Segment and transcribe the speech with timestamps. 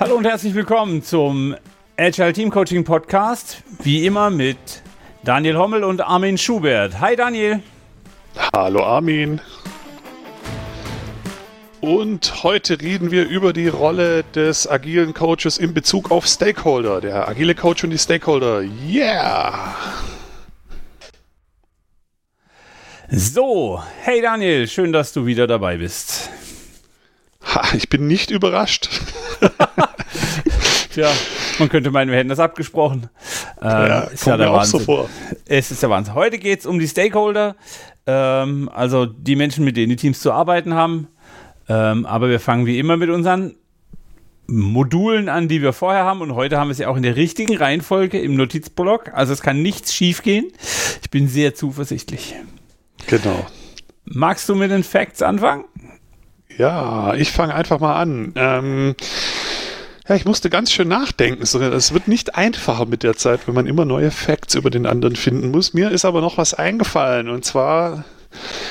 [0.00, 1.56] Hallo und herzlich willkommen zum
[1.96, 3.64] Agile Team Coaching Podcast.
[3.82, 4.56] Wie immer mit
[5.24, 7.00] Daniel Hommel und Armin Schubert.
[7.00, 7.60] Hi Daniel.
[8.54, 9.40] Hallo Armin.
[11.80, 17.00] Und heute reden wir über die Rolle des agilen Coaches in Bezug auf Stakeholder.
[17.00, 18.62] Der agile Coach und die Stakeholder.
[18.86, 19.74] Yeah!
[23.10, 26.30] So, hey Daniel, schön, dass du wieder dabei bist.
[27.42, 28.88] Ha, ich bin nicht überrascht.
[30.98, 31.12] Tja,
[31.60, 33.08] man könnte meinen, wir hätten das abgesprochen.
[33.62, 34.80] Ähm, ja, ist ja der Wahnsinn.
[34.80, 35.08] So.
[35.46, 36.14] Es ist der Wahnsinn.
[36.14, 37.54] Heute geht es um die Stakeholder,
[38.04, 41.06] ähm, also die Menschen, mit denen die Teams zu arbeiten haben.
[41.68, 43.54] Ähm, aber wir fangen wie immer mit unseren
[44.48, 46.20] Modulen an, die wir vorher haben.
[46.20, 49.12] Und heute haben wir sie auch in der richtigen Reihenfolge im Notizblock.
[49.14, 50.50] Also es kann nichts schiefgehen.
[51.00, 52.34] Ich bin sehr zuversichtlich.
[53.06, 53.46] Genau.
[54.04, 55.64] Magst du mit den Facts anfangen?
[56.58, 58.32] Ja, ich fange einfach mal an.
[58.34, 58.96] Ähm,
[60.08, 61.42] ja, ich musste ganz schön nachdenken.
[61.42, 65.16] Es wird nicht einfacher mit der Zeit, wenn man immer neue Facts über den anderen
[65.16, 65.74] finden muss.
[65.74, 67.28] Mir ist aber noch was eingefallen.
[67.28, 68.04] Und zwar,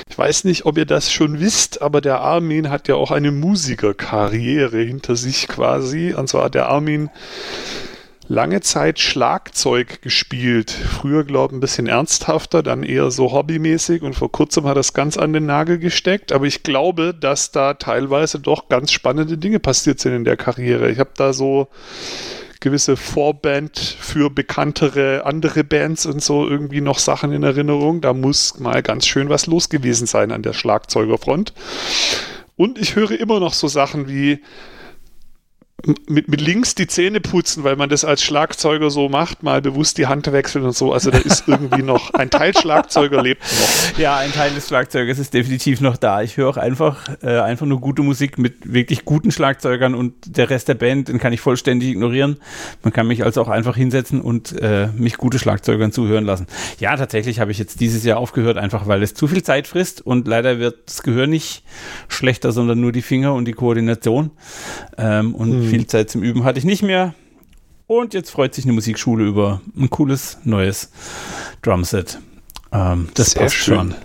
[0.09, 3.31] ich weiß nicht, ob ihr das schon wisst, aber der Armin hat ja auch eine
[3.31, 6.13] Musikerkarriere hinter sich quasi.
[6.13, 7.11] Und zwar der Armin
[8.28, 10.72] lange Zeit Schlagzeug gespielt.
[10.72, 14.94] Früher, glaube ich, ein bisschen ernsthafter, dann eher so hobbymäßig und vor kurzem hat es
[14.94, 16.31] ganz an den Nagel gesteckt.
[16.31, 20.89] Aber ich glaube, dass da teilweise doch ganz spannende Dinge passiert sind in der Karriere.
[20.89, 21.67] Ich habe da so
[22.59, 28.02] gewisse Vorband für bekanntere andere Bands und so irgendwie noch Sachen in Erinnerung.
[28.02, 31.53] Da muss mal ganz schön was los gewesen sein an der Schlagzeugerfront.
[32.56, 34.41] Und ich höre immer noch so Sachen wie
[35.86, 40.00] mit, mit links die Zähne putzen, weil man das als Schlagzeuger so macht, mal bewusst
[40.00, 40.92] die Hand wechseln und so.
[40.92, 44.00] Also da ist irgendwie noch ein Teil Schlagzeuger lebt noch.
[44.00, 46.23] Ja, ein Teil des Schlagzeugers ist definitiv noch da.
[46.23, 50.50] Ich höre auch einfach, äh, einfach nur gute Musik mit wirklich guten Schlagzeugern und der
[50.50, 52.38] Rest der Band, den kann ich vollständig ignorieren.
[52.81, 56.47] Man kann mich also auch einfach hinsetzen und äh, mich gute Schlagzeugern zuhören lassen.
[56.80, 60.03] Ja, tatsächlich habe ich jetzt dieses Jahr aufgehört, einfach weil es zu viel Zeit frisst
[60.03, 61.63] und leider wird das Gehör nicht
[62.07, 64.31] schlechter, sondern nur die Finger und die Koordination.
[64.97, 67.13] Ähm, und hm viel Zeit zum Üben hatte ich nicht mehr.
[67.88, 70.91] Und jetzt freut sich eine Musikschule über ein cooles neues
[71.61, 72.19] Drumset.
[72.72, 73.75] Ähm, das Sehr passt schön.
[73.75, 73.95] schon.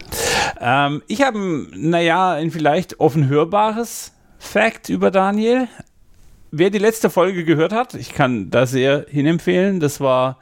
[0.60, 5.68] Ähm, ich habe, naja, ein vielleicht offen hörbares Fact über Daniel.
[6.52, 9.80] Wer die letzte Folge gehört hat, ich kann da sehr hinempfehlen.
[9.80, 10.38] Das war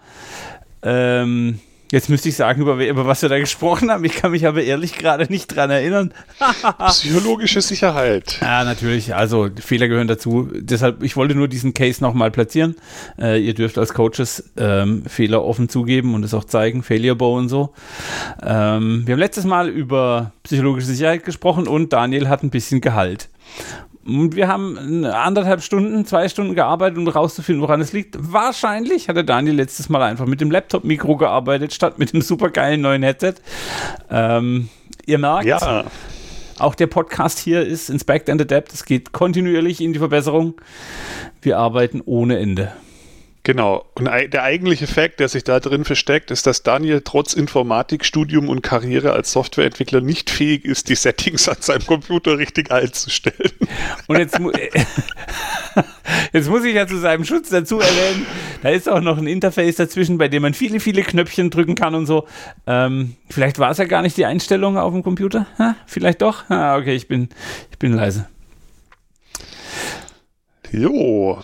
[0.83, 1.61] ähm,
[1.91, 4.05] Jetzt müsste ich sagen, über, über, was wir da gesprochen haben.
[4.05, 6.15] Ich kann mich aber ehrlich gerade nicht dran erinnern.
[6.89, 8.39] Psychologische Sicherheit.
[8.41, 9.15] Ja, natürlich.
[9.17, 10.49] Also Fehler gehören dazu.
[10.55, 12.77] Deshalb, ich wollte nur diesen Case nochmal platzieren.
[13.19, 16.85] Äh, ihr dürft als Coaches ähm, Fehler offen zugeben und es auch zeigen.
[16.85, 17.75] Failure Bow und so.
[18.41, 23.29] Ähm, wir haben letztes Mal über psychologische Sicherheit gesprochen und Daniel hat ein bisschen Gehalt.
[24.05, 28.17] Und wir haben anderthalb Stunden, zwei Stunden gearbeitet, um herauszufinden, woran es liegt.
[28.19, 32.81] Wahrscheinlich hat der Daniel letztes Mal einfach mit dem Laptop-Mikro gearbeitet, statt mit dem supergeilen
[32.81, 33.35] neuen Headset.
[34.11, 34.69] Ähm,
[35.05, 35.85] ihr merkt, ja.
[36.59, 38.73] auch der Podcast hier ist Inspect and Adapt.
[38.73, 40.55] Es geht kontinuierlich in die Verbesserung.
[41.43, 42.73] Wir arbeiten ohne Ende.
[43.43, 43.87] Genau.
[43.95, 48.61] Und der eigentliche Fakt, der sich da drin versteckt, ist, dass Daniel trotz Informatikstudium und
[48.63, 53.53] Karriere als Softwareentwickler nicht fähig ist, die Settings an seinem Computer richtig einzustellen.
[54.09, 54.53] Und jetzt, mu
[56.33, 58.27] jetzt muss ich ja zu seinem Schutz dazu erwähnen,
[58.63, 61.95] da ist auch noch ein Interface dazwischen, bei dem man viele, viele Knöpfchen drücken kann
[61.95, 62.27] und so.
[62.67, 65.47] Ähm, vielleicht war es ja gar nicht die Einstellung auf dem Computer.
[65.59, 65.77] Ha?
[65.87, 66.51] Vielleicht doch?
[66.51, 67.31] Ah, okay, ich bin,
[67.71, 68.29] ich bin leise.
[70.73, 71.43] Jo,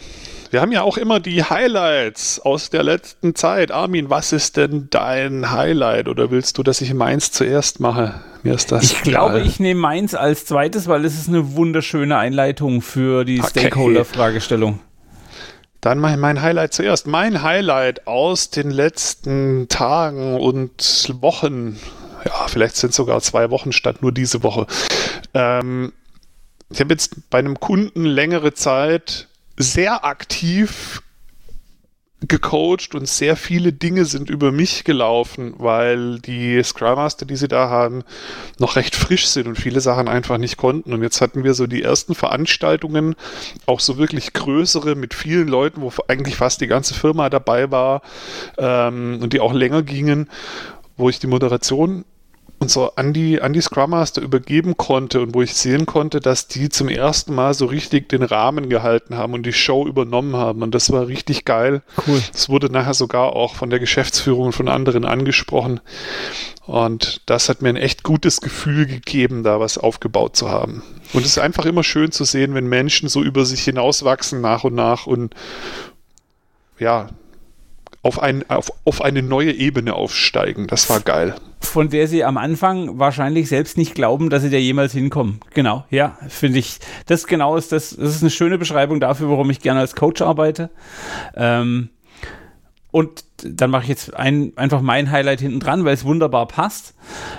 [0.56, 3.70] wir haben ja auch immer die Highlights aus der letzten Zeit.
[3.70, 6.08] Armin, was ist denn dein Highlight?
[6.08, 8.22] Oder willst du, dass ich meins zuerst mache?
[8.42, 12.16] Mir ist das ich glaube, ich nehme meins als zweites, weil es ist eine wunderschöne
[12.16, 13.50] Einleitung für die okay.
[13.50, 14.80] Stakeholder-Fragestellung.
[15.82, 17.06] Dann mache ich mein Highlight zuerst.
[17.06, 21.78] Mein Highlight aus den letzten Tagen und Wochen,
[22.24, 24.66] ja, vielleicht sind es sogar zwei Wochen statt nur diese Woche.
[25.34, 25.92] Ähm,
[26.70, 31.02] ich habe jetzt bei einem Kunden längere Zeit sehr aktiv
[32.22, 37.48] gecoacht und sehr viele Dinge sind über mich gelaufen, weil die Scrum Master, die sie
[37.48, 38.04] da haben,
[38.58, 40.94] noch recht frisch sind und viele Sachen einfach nicht konnten.
[40.94, 43.16] Und jetzt hatten wir so die ersten Veranstaltungen,
[43.66, 48.02] auch so wirklich größere mit vielen Leuten, wo eigentlich fast die ganze Firma dabei war
[48.56, 50.30] ähm, und die auch länger gingen,
[50.96, 52.04] wo ich die Moderation
[52.58, 56.48] unser an die, an die Scrum Master übergeben konnte und wo ich sehen konnte, dass
[56.48, 60.62] die zum ersten Mal so richtig den Rahmen gehalten haben und die Show übernommen haben.
[60.62, 61.82] Und das war richtig geil.
[62.06, 62.20] Cool.
[62.32, 65.80] Das wurde nachher sogar auch von der Geschäftsführung und von anderen angesprochen.
[66.66, 70.82] Und das hat mir ein echt gutes Gefühl gegeben, da was aufgebaut zu haben.
[71.12, 74.64] Und es ist einfach immer schön zu sehen, wenn Menschen so über sich hinauswachsen nach
[74.64, 75.34] und nach und
[76.78, 77.08] ja,
[78.06, 80.68] auf, ein, auf, auf eine neue Ebene aufsteigen.
[80.68, 81.34] Das war geil.
[81.60, 85.40] Von der sie am Anfang wahrscheinlich selbst nicht glauben, dass sie da jemals hinkommen.
[85.54, 86.78] Genau, ja, finde ich.
[87.06, 90.22] Das genau ist das, das ist eine schöne Beschreibung dafür, warum ich gerne als Coach
[90.22, 90.70] arbeite.
[91.34, 91.88] Ähm,
[92.92, 96.94] und dann mache ich jetzt ein, einfach mein Highlight hinten dran, weil es wunderbar passt.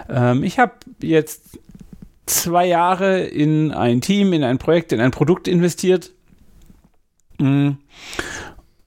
[0.09, 1.59] Ähm, ich habe jetzt
[2.25, 6.11] zwei Jahre in ein Team, in ein Projekt, in ein Produkt investiert.
[7.39, 7.77] Mhm.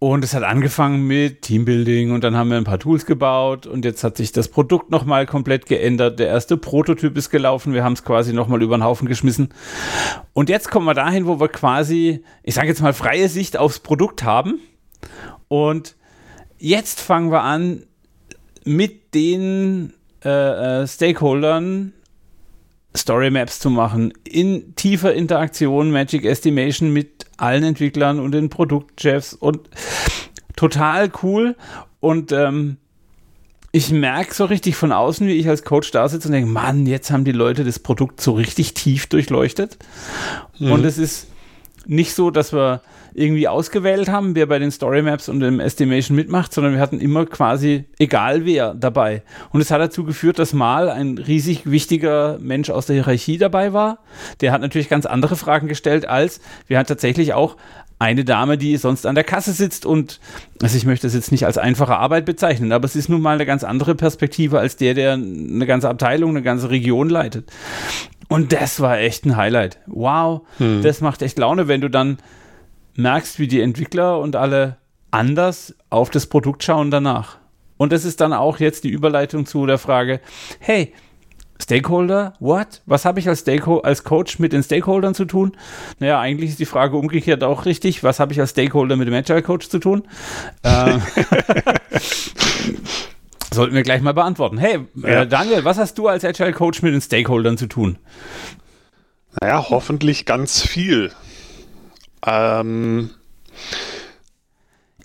[0.02, 3.84] Und es hat angefangen mit Teambuilding und dann haben wir ein paar Tools gebaut und
[3.84, 6.18] jetzt hat sich das Produkt nochmal komplett geändert.
[6.18, 9.50] Der erste Prototyp ist gelaufen, wir haben es quasi nochmal über den Haufen geschmissen.
[10.32, 13.78] Und jetzt kommen wir dahin, wo wir quasi, ich sage jetzt mal, freie Sicht aufs
[13.78, 14.58] Produkt haben.
[15.48, 15.96] Und
[16.56, 17.82] jetzt fangen wir an,
[18.64, 19.92] mit den
[20.24, 21.92] äh, äh, Stakeholdern
[22.96, 29.34] Story Maps zu machen, in tiefer Interaktion, Magic Estimation mit allen Entwicklern und den Produktchefs
[29.34, 29.60] und
[30.56, 31.56] total cool.
[32.00, 32.76] Und ähm,
[33.72, 36.86] ich merke so richtig von außen, wie ich als Coach da sitze und denke, Mann,
[36.86, 39.78] jetzt haben die Leute das Produkt so richtig tief durchleuchtet.
[40.58, 40.72] Mhm.
[40.72, 41.28] Und es ist
[41.86, 42.82] nicht so, dass wir
[43.14, 47.00] irgendwie ausgewählt haben, wer bei den Story Maps und dem Estimation mitmacht, sondern wir hatten
[47.00, 49.22] immer quasi egal wer dabei.
[49.52, 53.72] Und es hat dazu geführt, dass mal ein riesig wichtiger Mensch aus der Hierarchie dabei
[53.72, 53.98] war.
[54.40, 57.56] Der hat natürlich ganz andere Fragen gestellt als wir hatten tatsächlich auch
[57.98, 60.20] eine Dame, die sonst an der Kasse sitzt und
[60.62, 63.34] also ich möchte das jetzt nicht als einfache Arbeit bezeichnen, aber es ist nun mal
[63.34, 67.50] eine ganz andere Perspektive als der, der eine ganze Abteilung, eine ganze Region leitet.
[68.28, 69.78] Und das war echt ein Highlight.
[69.86, 70.82] Wow, hm.
[70.82, 72.18] das macht echt Laune, wenn du dann
[72.94, 74.76] merkst, wie die Entwickler und alle
[75.10, 77.38] anders auf das Produkt schauen danach.
[77.76, 80.20] Und das ist dann auch jetzt die Überleitung zu der Frage,
[80.58, 80.92] hey,
[81.62, 82.82] Stakeholder, what?
[82.86, 85.56] Was habe ich als, Stakeho als Coach mit den Stakeholdern zu tun?
[85.98, 88.02] Naja, eigentlich ist die Frage umgekehrt auch richtig.
[88.02, 90.02] Was habe ich als Stakeholder mit dem Agile Coach zu tun?
[90.64, 91.02] ähm,
[93.52, 94.58] sollten wir gleich mal beantworten.
[94.58, 95.22] Hey, äh, ja.
[95.22, 97.98] äh, Daniel, was hast du als Agile Coach mit den Stakeholdern zu tun?
[99.40, 101.12] Naja, hoffentlich ganz viel.
[102.26, 103.10] Ähm,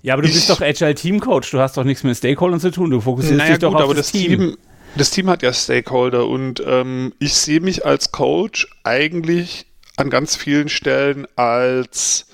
[0.02, 2.60] ja, aber du ich, bist doch Agile Team Coach, du hast doch nichts mit Stakeholdern
[2.60, 4.38] zu tun, du fokussierst naja, dich doch gut, auf das, das Team.
[4.38, 4.58] Team.
[4.96, 9.66] Das Team hat ja Stakeholder und ähm, ich sehe mich als Coach eigentlich
[9.96, 12.26] an ganz vielen Stellen als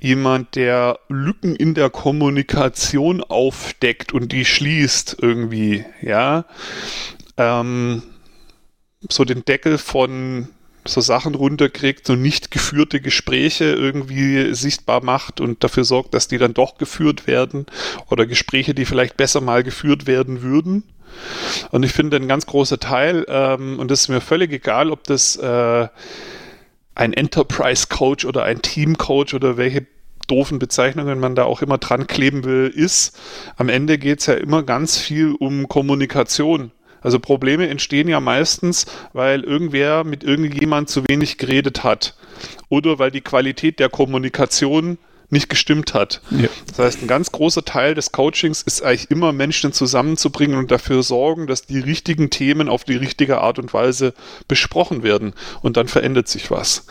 [0.00, 6.44] jemand, der Lücken in der Kommunikation aufdeckt und die schließt irgendwie, ja.
[7.36, 8.02] Ähm,
[9.10, 10.48] so den Deckel von
[10.86, 16.38] so Sachen runterkriegt, so nicht geführte Gespräche irgendwie sichtbar macht und dafür sorgt, dass die
[16.38, 17.66] dann doch geführt werden
[18.10, 20.84] oder Gespräche, die vielleicht besser mal geführt werden würden.
[21.70, 25.04] Und ich finde ein ganz großer Teil, ähm, und das ist mir völlig egal, ob
[25.04, 25.88] das äh,
[26.94, 29.86] ein Enterprise Coach oder ein Team Coach oder welche
[30.26, 33.18] doofen Bezeichnungen man da auch immer dran kleben will, ist,
[33.56, 36.72] am Ende geht es ja immer ganz viel um Kommunikation.
[37.04, 42.16] Also Probleme entstehen ja meistens, weil irgendwer mit irgendjemand zu wenig geredet hat
[42.68, 44.98] oder weil die Qualität der Kommunikation
[45.28, 46.22] nicht gestimmt hat.
[46.30, 46.48] Ja.
[46.66, 51.02] Das heißt, ein ganz großer Teil des Coachings ist eigentlich immer Menschen zusammenzubringen und dafür
[51.02, 54.14] sorgen, dass die richtigen Themen auf die richtige Art und Weise
[54.48, 56.86] besprochen werden und dann verändert sich was.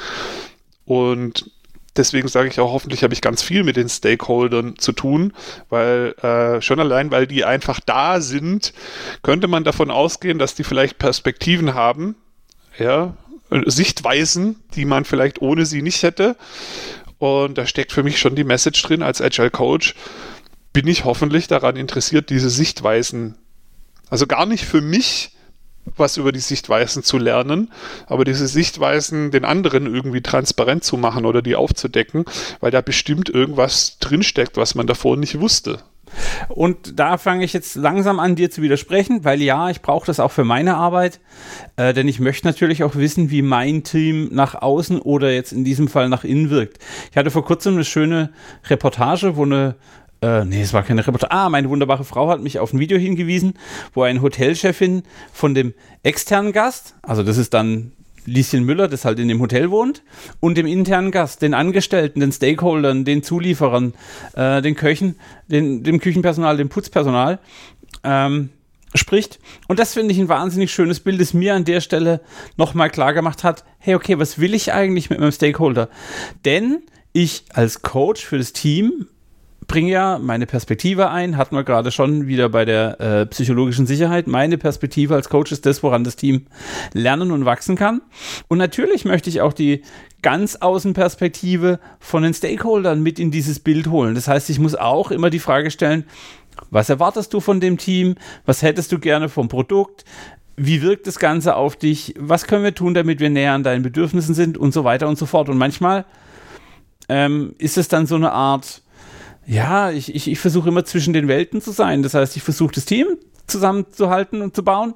[0.86, 1.50] Und
[1.96, 5.34] deswegen sage ich auch, hoffentlich habe ich ganz viel mit den Stakeholdern zu tun,
[5.70, 8.74] weil äh, schon allein, weil die einfach da sind,
[9.22, 12.16] könnte man davon ausgehen, dass die vielleicht Perspektiven haben,
[12.78, 13.16] ja,
[13.66, 16.36] Sichtweisen, die man vielleicht ohne sie nicht hätte.
[17.20, 19.96] Und da steckt für mich schon die Message drin als Agile Coach.
[20.74, 23.38] Bin ich hoffentlich daran interessiert, diese Sichtweisen,
[24.10, 25.33] also gar nicht für mich,
[25.98, 27.72] was über die Sichtweisen zu lernen,
[28.08, 32.26] aber diese Sichtweisen den anderen irgendwie transparent zu machen oder die aufzudecken,
[32.60, 35.80] weil da bestimmt irgendwas drinsteckt, was man davor nicht wusste.
[36.50, 40.20] Und da fange ich jetzt langsam an, dir zu widersprechen, weil ja, ich brauche das
[40.20, 41.20] auch für meine Arbeit,
[41.76, 45.64] äh, denn ich möchte natürlich auch wissen, wie mein Team nach außen oder jetzt in
[45.64, 46.80] diesem Fall nach innen wirkt.
[47.12, 48.32] Ich hatte vor kurzem eine schöne
[48.70, 49.76] Reportage, wo eine
[50.24, 51.32] äh, nee, es war keine Reportage.
[51.32, 53.56] Ah, meine wunderbare Frau hat mich auf ein Video hingewiesen,
[53.94, 55.04] wo eine Hotelchefin
[55.34, 57.92] von dem externen Gast, also das ist dann
[58.26, 60.02] Lieschen Müller, das halt in dem Hotel wohnt,
[60.40, 63.94] und dem internen Gast, den Angestellten, den Stakeholdern, den Zulieferern,
[64.34, 65.16] äh, den Köchen,
[65.50, 67.40] den, dem Küchenpersonal, dem Putzpersonal,
[68.06, 68.50] ähm,
[68.96, 69.40] spricht.
[69.68, 72.22] Und das finde ich ein wahnsinnig schönes Bild, das mir an der Stelle
[72.56, 75.90] nochmal klar gemacht hat, hey, okay, was will ich eigentlich mit meinem Stakeholder?
[76.46, 79.08] Denn ich als Coach für das Team
[79.68, 84.28] bringe ja meine Perspektive ein, hatten wir gerade schon wieder bei der äh, psychologischen Sicherheit.
[84.28, 86.48] Meine Perspektive als Coach ist das, woran das Team
[86.94, 88.02] lernen und wachsen kann.
[88.48, 89.84] Und natürlich möchte ich auch die
[90.22, 94.16] ganz Außenperspektive von den Stakeholdern mit in dieses Bild holen.
[94.16, 96.06] Das heißt, ich muss auch immer die Frage stellen,
[96.70, 98.16] was erwartest du von dem Team?
[98.46, 100.06] Was hättest du gerne vom Produkt?
[100.56, 102.14] Wie wirkt das Ganze auf dich?
[102.18, 105.18] Was können wir tun, damit wir näher an deinen Bedürfnissen sind und so weiter und
[105.18, 105.50] so fort?
[105.50, 106.06] Und manchmal
[107.10, 108.83] ähm, ist es dann so eine Art,
[109.46, 112.04] ja, ich, ich, ich versuche immer zwischen den Welten zu sein.
[112.04, 113.08] Das heißt, ich versuche das Team
[113.48, 114.94] zusammenzuhalten und zu bauen.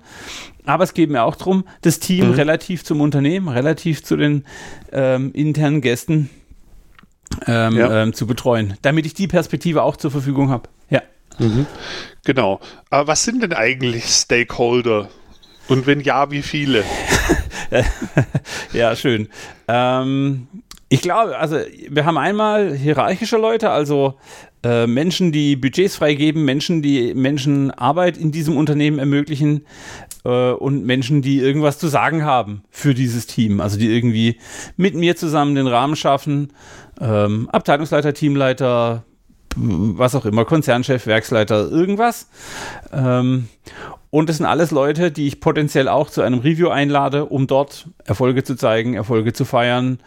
[0.65, 2.33] Aber es geht mir auch darum, das Team mhm.
[2.33, 4.45] relativ zum Unternehmen, relativ zu den
[4.91, 6.29] ähm, internen Gästen
[7.45, 8.03] ähm, ja.
[8.03, 10.69] ähm, zu betreuen, damit ich die Perspektive auch zur Verfügung habe.
[10.89, 11.01] Ja.
[11.39, 11.65] Mhm.
[12.25, 12.59] Genau.
[12.89, 15.09] Aber was sind denn eigentlich Stakeholder?
[15.67, 16.83] Und wenn ja, wie viele?
[18.73, 19.27] ja, schön.
[19.67, 20.47] Ähm,
[20.89, 21.57] ich glaube, also
[21.89, 24.15] wir haben einmal hierarchische Leute, also
[24.63, 29.65] äh, Menschen, die Budgets freigeben, Menschen, die Menschen Arbeit in diesem Unternehmen ermöglichen
[30.23, 33.59] äh, und Menschen, die irgendwas zu sagen haben für dieses Team.
[33.59, 34.39] Also die irgendwie
[34.77, 36.53] mit mir zusammen den Rahmen schaffen.
[37.01, 39.03] Ähm, Abteilungsleiter, Teamleiter,
[39.57, 42.29] was auch immer, Konzernchef, Werksleiter, irgendwas.
[42.93, 43.49] Ähm,
[44.09, 47.89] und das sind alles Leute, die ich potenziell auch zu einem Review einlade, um dort
[48.05, 49.99] Erfolge zu zeigen, Erfolge zu feiern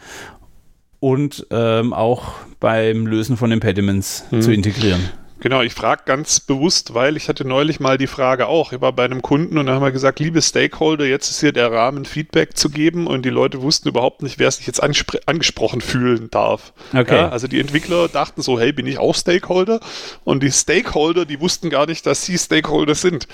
[1.00, 4.42] und ähm, auch beim Lösen von Impediments hm.
[4.42, 5.00] zu integrieren.
[5.40, 8.72] Genau, ich frage ganz bewusst, weil ich hatte neulich mal die Frage auch.
[8.72, 11.52] Ich war bei einem Kunden und da haben wir gesagt, liebe Stakeholder, jetzt ist hier
[11.52, 15.80] der Rahmen, Feedback zu geben und die Leute wussten überhaupt nicht, wer sich jetzt angesprochen
[15.80, 16.74] fühlen darf.
[16.94, 17.16] Okay.
[17.16, 19.80] Ja, also die Entwickler dachten so, hey, bin ich auch Stakeholder?
[20.24, 23.26] Und die Stakeholder, die wussten gar nicht, dass sie Stakeholder sind.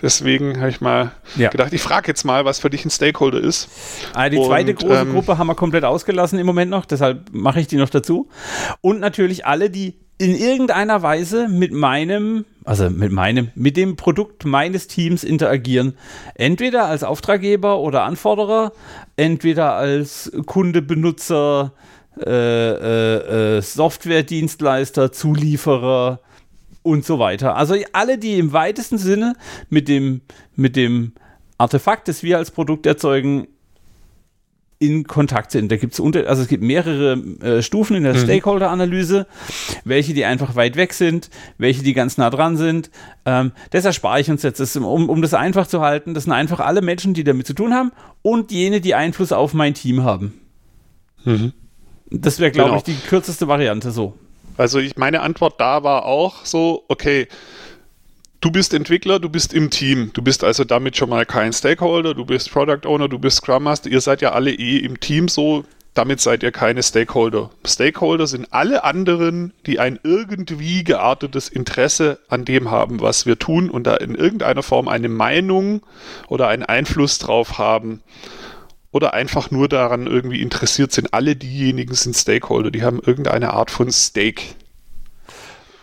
[0.00, 1.50] Deswegen habe ich mal ja.
[1.50, 3.68] gedacht, ich frage jetzt mal, was für dich ein Stakeholder ist.
[4.14, 7.32] Also die zweite und, große ähm, Gruppe haben wir komplett ausgelassen im Moment noch, deshalb
[7.32, 8.30] mache ich die noch dazu.
[8.80, 14.44] Und natürlich alle, die in irgendeiner Weise mit meinem, also mit meinem, mit dem Produkt
[14.44, 15.94] meines Teams interagieren.
[16.34, 18.72] Entweder als Auftraggeber oder Anforderer,
[19.16, 21.72] entweder als Kunde, Benutzer,
[22.18, 26.20] äh, äh, äh, Softwaredienstleister, Zulieferer
[26.82, 27.56] und so weiter.
[27.56, 29.36] Also alle, die im weitesten Sinne
[29.70, 30.20] mit dem,
[30.54, 31.12] mit dem
[31.56, 33.48] Artefakt, das wir als Produkt erzeugen,
[34.80, 35.70] in Kontakt sind.
[35.70, 38.20] Da gibt es unter, also es gibt mehrere äh, Stufen in der mhm.
[38.20, 39.26] Stakeholder-Analyse,
[39.84, 42.90] welche die einfach weit weg sind, welche die ganz nah dran sind.
[43.26, 46.14] Ähm, das erspare ich uns jetzt, das, um, um das einfach zu halten.
[46.14, 49.52] Das sind einfach alle Menschen, die damit zu tun haben und jene, die Einfluss auf
[49.52, 50.40] mein Team haben.
[51.24, 51.52] Mhm.
[52.10, 52.78] Das wäre, glaube genau.
[52.78, 54.14] ich, die kürzeste Variante so.
[54.56, 57.28] Also ich, meine Antwort da war auch so, okay,
[58.42, 60.12] Du bist Entwickler, du bist im Team.
[60.14, 63.64] Du bist also damit schon mal kein Stakeholder, du bist Product Owner, du bist Scrum
[63.64, 63.90] Master.
[63.90, 65.66] Ihr seid ja alle eh im Team so.
[65.92, 67.50] Damit seid ihr keine Stakeholder.
[67.66, 73.68] Stakeholder sind alle anderen, die ein irgendwie geartetes Interesse an dem haben, was wir tun
[73.68, 75.82] und da in irgendeiner Form eine Meinung
[76.28, 78.00] oder einen Einfluss drauf haben
[78.90, 81.12] oder einfach nur daran irgendwie interessiert sind.
[81.12, 84.42] Alle diejenigen sind Stakeholder, die haben irgendeine Art von Stake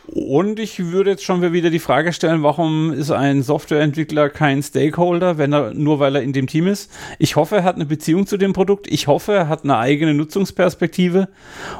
[0.07, 5.37] und ich würde jetzt schon wieder die Frage stellen, warum ist ein Softwareentwickler kein Stakeholder,
[5.37, 6.89] wenn er nur weil er in dem Team ist?
[7.19, 8.87] Ich hoffe, er hat eine Beziehung zu dem Produkt.
[8.87, 11.27] Ich hoffe, er hat eine eigene Nutzungsperspektive.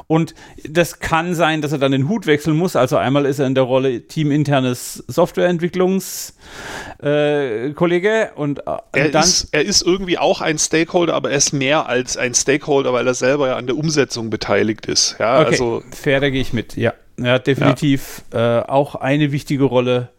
[0.08, 0.36] Und
[0.68, 2.76] das kann sein, dass er dann den Hut wechseln muss.
[2.76, 9.48] Also einmal ist er in der Rolle teaminternes Softwareentwicklungskollege äh, und, äh, er dann ist,
[9.52, 13.14] er ist irgendwie auch ein Stakeholder, aber er ist mehr als ein Stakeholder, weil er
[13.14, 15.16] selber ja an der Umsetzung beteiligt ist.
[15.18, 16.76] Ja, okay, also fair, da gehe ich mit.
[16.76, 16.94] Ja.
[17.20, 18.60] Ja, definitiv ja.
[18.60, 20.10] Äh, auch eine wichtige Rolle.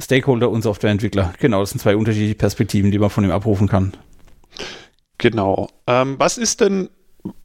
[0.00, 1.32] Stakeholder und Softwareentwickler.
[1.38, 3.92] Genau, das sind zwei unterschiedliche Perspektiven, die man von ihm abrufen kann.
[5.18, 5.68] Genau.
[5.86, 6.88] Ähm, was ist denn,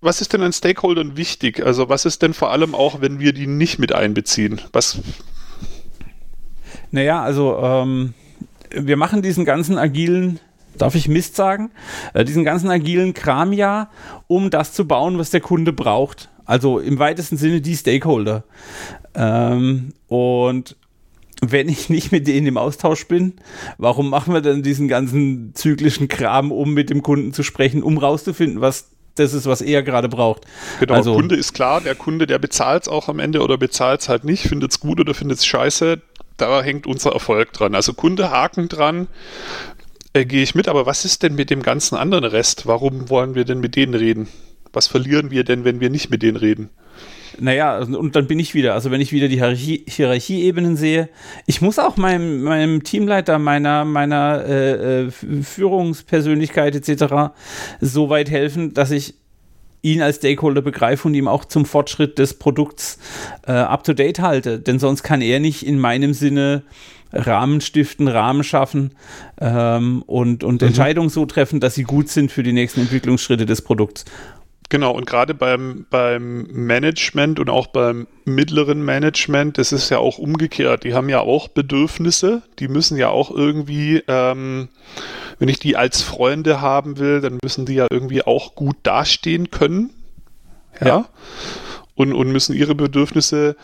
[0.02, 1.64] was ist denn an Stakeholdern wichtig?
[1.64, 4.60] Also was ist denn vor allem auch, wenn wir die nicht mit einbeziehen?
[4.74, 5.00] Was?
[6.90, 8.14] Naja, also ähm,
[8.72, 10.40] wir machen diesen ganzen agilen
[10.78, 11.72] darf ich Mist sagen,
[12.14, 13.90] äh, diesen ganzen agilen Kram ja,
[14.28, 16.30] um das zu bauen, was der Kunde braucht.
[16.46, 18.44] Also im weitesten Sinne die Stakeholder.
[19.16, 20.76] Ähm, und
[21.42, 23.34] wenn ich nicht mit denen im Austausch bin,
[23.78, 27.98] warum machen wir dann diesen ganzen zyklischen Kram, um mit dem Kunden zu sprechen, um
[27.98, 30.46] rauszufinden, was das ist, was er gerade braucht.
[30.80, 34.02] Genau, also, Kunde ist klar, der Kunde, der bezahlt es auch am Ende oder bezahlt
[34.02, 36.02] es halt nicht, findet es gut oder findet es scheiße,
[36.38, 37.76] da hängt unser Erfolg dran.
[37.76, 39.08] Also Kunde Haken dran,
[40.14, 42.68] äh, gehe ich mit, aber was ist denn mit dem ganzen anderen Rest?
[42.68, 44.28] Warum wollen wir denn mit denen reden?
[44.74, 46.70] Was verlieren wir denn, wenn wir nicht mit denen reden?
[47.40, 51.10] naja, und dann bin ich wieder, also wenn ich wieder die Hierarchie, Hierarchieebenen sehe,
[51.46, 57.34] ich muss auch meinem, meinem Teamleiter, meiner, meiner äh, äh Führungspersönlichkeit etc.
[57.80, 59.16] so weit helfen, dass ich
[59.82, 63.00] ihn als Stakeholder begreife und ihm auch zum Fortschritt des Produkts
[63.48, 64.60] äh, up-to-date halte.
[64.60, 66.64] Denn sonst kann er nicht in meinem Sinne
[67.12, 68.92] Rahmen stiften, Rahmen schaffen
[69.40, 70.68] ähm, und, und mhm.
[70.68, 74.06] Entscheidungen so treffen, dass sie gut sind für die nächsten Entwicklungsschritte des Produkts.
[74.72, 80.18] Genau, und gerade beim, beim Management und auch beim mittleren Management, das ist ja auch
[80.18, 80.86] umgekehrt.
[80.86, 84.70] Die haben ja auch Bedürfnisse, die müssen ja auch irgendwie, ähm,
[85.40, 89.52] wenn ich die als Freunde haben will, dann müssen die ja irgendwie auch gut dastehen
[89.52, 89.90] können.
[90.80, 90.88] Ja.
[90.88, 91.06] ja.
[91.94, 93.58] Und, und müssen ihre Bedürfnisse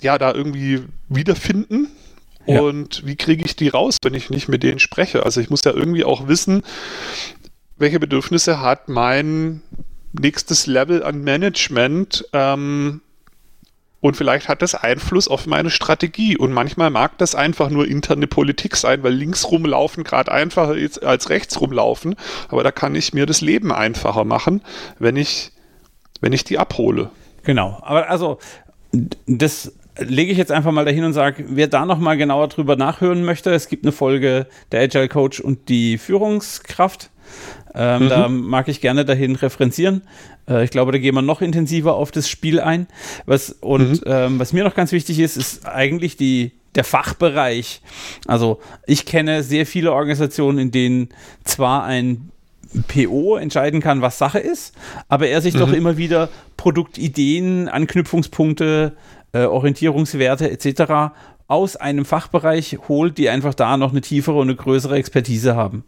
[0.00, 1.88] ja da irgendwie wiederfinden.
[2.46, 2.60] Ja.
[2.60, 5.24] Und wie kriege ich die raus, wenn ich nicht mit denen spreche?
[5.24, 6.62] Also ich muss ja irgendwie auch wissen,
[7.78, 9.62] welche Bedürfnisse hat mein
[10.12, 13.00] nächstes Level an Management ähm,
[14.00, 16.36] und vielleicht hat das Einfluss auf meine Strategie.
[16.36, 21.02] Und manchmal mag das einfach nur interne Politik sein, weil links rumlaufen gerade einfacher ist
[21.02, 22.14] als rechts rumlaufen.
[22.48, 24.62] Aber da kann ich mir das Leben einfacher machen,
[24.98, 25.50] wenn ich,
[26.20, 27.10] wenn ich die abhole.
[27.42, 27.80] Genau.
[27.82, 28.38] Aber also,
[29.26, 33.24] das lege ich jetzt einfach mal dahin und sage, wer da nochmal genauer drüber nachhören
[33.24, 37.10] möchte, es gibt eine Folge der Agile Coach und die Führungskraft.
[37.74, 38.08] Ähm, mhm.
[38.08, 40.02] Da mag ich gerne dahin referenzieren.
[40.48, 42.86] Äh, ich glaube, da gehen wir noch intensiver auf das Spiel ein.
[43.26, 44.00] Was, und mhm.
[44.06, 47.82] ähm, was mir noch ganz wichtig ist, ist eigentlich die, der Fachbereich.
[48.26, 51.08] Also ich kenne sehr viele Organisationen, in denen
[51.44, 52.30] zwar ein
[52.88, 54.74] PO entscheiden kann, was Sache ist,
[55.08, 55.58] aber er sich mhm.
[55.58, 58.92] doch immer wieder Produktideen, Anknüpfungspunkte,
[59.32, 61.12] äh, Orientierungswerte etc
[61.48, 65.82] aus einem Fachbereich holt, die einfach da noch eine tiefere und eine größere Expertise haben.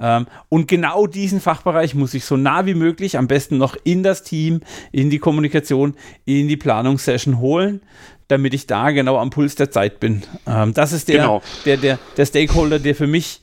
[0.00, 4.04] Ähm, und genau diesen Fachbereich muss ich so nah wie möglich, am besten noch in
[4.04, 4.60] das Team,
[4.92, 7.82] in die Kommunikation, in die Planungssession holen,
[8.28, 10.22] damit ich da genau am Puls der Zeit bin.
[10.46, 11.42] Ähm, das ist der, genau.
[11.64, 13.42] der, der, der Stakeholder, der für mich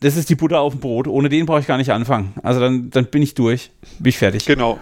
[0.00, 1.08] das ist die Butter auf dem Brot.
[1.08, 2.34] Ohne den brauche ich gar nicht anfangen.
[2.42, 4.44] Also dann, dann bin ich durch, bin ich fertig.
[4.44, 4.78] Genau.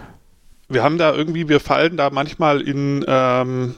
[0.67, 3.75] Wir haben da irgendwie, wir fallen da manchmal in, ähm,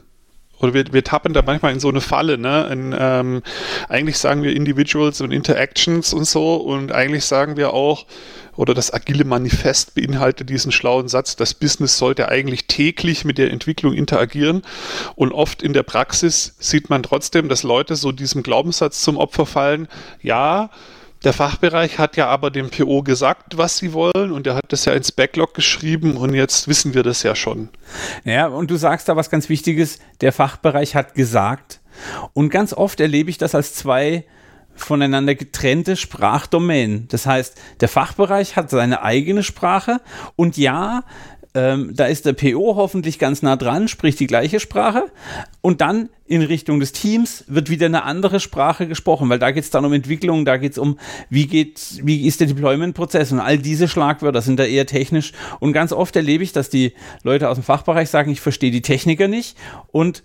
[0.66, 2.68] oder wir, wir tappen da manchmal in so eine Falle, ne?
[2.72, 3.42] In, ähm,
[3.88, 8.06] eigentlich sagen wir Individuals und Interactions und so und eigentlich sagen wir auch,
[8.56, 13.52] oder das agile Manifest beinhaltet diesen schlauen Satz, das Business sollte eigentlich täglich mit der
[13.52, 14.62] Entwicklung interagieren
[15.16, 19.46] und oft in der Praxis sieht man trotzdem, dass Leute so diesem Glaubenssatz zum Opfer
[19.46, 19.88] fallen,
[20.22, 20.70] ja,
[21.26, 24.86] der Fachbereich hat ja aber dem PO gesagt, was sie wollen und er hat das
[24.86, 27.70] ja ins Backlog geschrieben und jetzt wissen wir das ja schon.
[28.24, 31.82] Ja, und du sagst da was ganz Wichtiges, der Fachbereich hat gesagt
[32.34, 34.26] und ganz oft erlebe ich das als zwei
[34.76, 37.08] voneinander getrennte Sprachdomänen.
[37.08, 40.02] Das heißt, der Fachbereich hat seine eigene Sprache
[40.36, 41.04] und ja,
[41.56, 45.06] ähm, da ist der PO hoffentlich ganz nah dran, spricht die gleiche Sprache.
[45.62, 49.64] Und dann in Richtung des Teams wird wieder eine andere Sprache gesprochen, weil da geht
[49.64, 53.40] es dann um Entwicklung, da geht es um, wie geht, wie ist der Deployment-Prozess und
[53.40, 55.32] all diese Schlagwörter sind da eher technisch.
[55.60, 58.82] Und ganz oft erlebe ich, dass die Leute aus dem Fachbereich sagen, ich verstehe die
[58.82, 59.56] Techniker nicht.
[59.92, 60.24] Und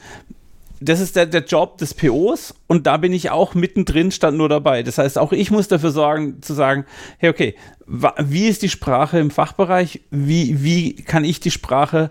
[0.80, 4.48] das ist der, der Job des POs und da bin ich auch mittendrin, stand nur
[4.48, 4.82] dabei.
[4.82, 6.86] Das heißt, auch ich muss dafür sorgen, zu sagen,
[7.18, 7.54] hey, okay,
[7.86, 10.00] wie ist die Sprache im Fachbereich?
[10.10, 12.10] Wie, wie kann ich die Sprache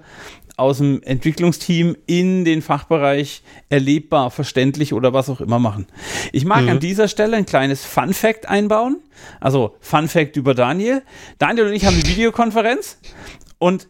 [0.59, 5.87] aus dem Entwicklungsteam in den Fachbereich erlebbar, verständlich oder was auch immer machen.
[6.33, 6.69] Ich mag mhm.
[6.69, 8.97] an dieser Stelle ein kleines Fun Fact einbauen.
[9.39, 11.01] Also Fun Fact über Daniel.
[11.37, 12.99] Daniel und ich haben eine Videokonferenz
[13.57, 13.87] und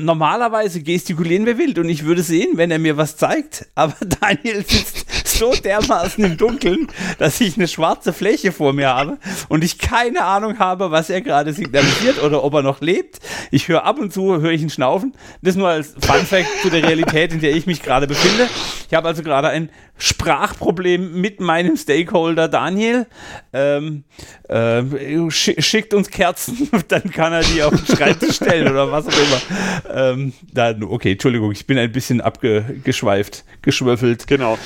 [0.00, 4.64] normalerweise gestikulieren wir wild und ich würde sehen, wenn er mir was zeigt, aber Daniel
[4.66, 5.06] sitzt
[5.40, 6.86] so dermaßen im Dunkeln,
[7.18, 9.16] dass ich eine schwarze Fläche vor mir habe
[9.48, 13.20] und ich keine Ahnung habe, was er gerade signalisiert oder ob er noch lebt.
[13.50, 15.14] Ich höre ab und zu, höre ich ihn schnaufen.
[15.40, 18.48] Das nur als Fun Fact zu der Realität, in der ich mich gerade befinde.
[18.86, 23.06] Ich habe also gerade ein Sprachproblem mit meinem Stakeholder Daniel.
[23.54, 24.04] Ähm,
[24.46, 24.82] äh,
[25.30, 29.94] schickt uns Kerzen, dann kann er die auf den Schreibtisch stellen oder was auch immer.
[29.94, 34.26] Ähm, dann, okay, Entschuldigung, ich bin ein bisschen abgeschweift, geschwöffelt.
[34.26, 34.58] Genau.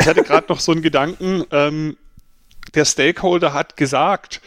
[0.00, 1.96] Ich hatte gerade noch so einen Gedanken, ähm,
[2.74, 4.40] der Stakeholder hat gesagt,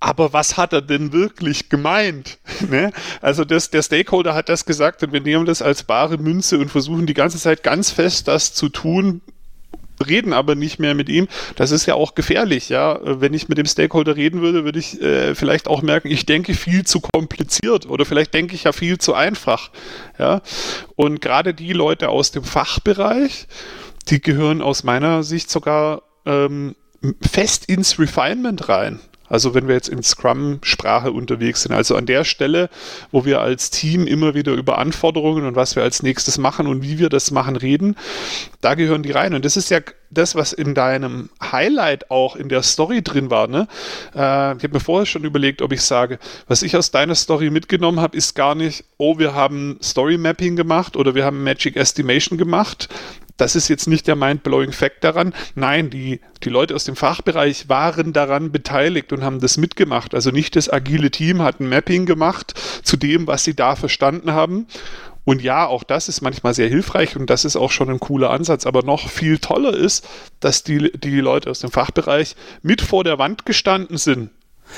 [0.00, 2.38] aber was hat er denn wirklich gemeint?
[2.70, 2.92] ne?
[3.20, 6.70] Also das, der Stakeholder hat das gesagt und wir nehmen das als bare Münze und
[6.70, 9.22] versuchen die ganze Zeit ganz fest das zu tun,
[10.06, 11.28] reden aber nicht mehr mit ihm.
[11.56, 12.98] Das ist ja auch gefährlich, ja.
[13.02, 16.54] Wenn ich mit dem Stakeholder reden würde, würde ich äh, vielleicht auch merken, ich denke
[16.54, 19.70] viel zu kompliziert oder vielleicht denke ich ja viel zu einfach,
[20.18, 20.42] ja.
[20.96, 23.46] Und gerade die Leute aus dem Fachbereich,
[24.08, 26.74] die gehören aus meiner Sicht sogar ähm,
[27.20, 29.00] fest ins Refinement rein.
[29.26, 32.68] Also wenn wir jetzt in Scrum-Sprache unterwegs sind, also an der Stelle,
[33.10, 36.82] wo wir als Team immer wieder über Anforderungen und was wir als nächstes machen und
[36.82, 37.96] wie wir das machen reden,
[38.60, 39.32] da gehören die rein.
[39.32, 43.48] Und das ist ja das, was in deinem Highlight auch in der Story drin war.
[43.48, 43.66] Ne?
[44.14, 47.48] Äh, ich habe mir vorher schon überlegt, ob ich sage, was ich aus deiner Story
[47.48, 51.76] mitgenommen habe, ist gar nicht, oh, wir haben Story Mapping gemacht oder wir haben Magic
[51.76, 52.88] Estimation gemacht,
[53.36, 55.34] das ist jetzt nicht der mind-blowing Fact daran.
[55.54, 60.14] Nein, die, die Leute aus dem Fachbereich waren daran beteiligt und haben das mitgemacht.
[60.14, 64.32] Also nicht das agile Team hat ein Mapping gemacht zu dem, was sie da verstanden
[64.32, 64.66] haben.
[65.24, 68.30] Und ja, auch das ist manchmal sehr hilfreich und das ist auch schon ein cooler
[68.30, 68.66] Ansatz.
[68.66, 70.06] Aber noch viel toller ist,
[70.40, 74.30] dass die, die Leute aus dem Fachbereich mit vor der Wand gestanden sind